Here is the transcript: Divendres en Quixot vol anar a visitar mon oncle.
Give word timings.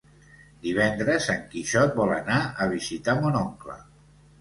Divendres 0.63 1.27
en 1.35 1.45
Quixot 1.53 1.95
vol 2.01 2.17
anar 2.17 2.41
a 2.67 2.71
visitar 2.75 3.19
mon 3.25 3.43
oncle. 3.47 3.83